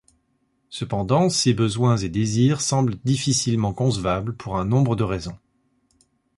[0.71, 5.37] Cependant, ces besoins et désirs semblent difficilement concevables pour un nombre de raisons.